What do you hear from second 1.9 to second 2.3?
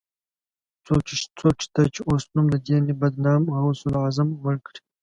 چې اوس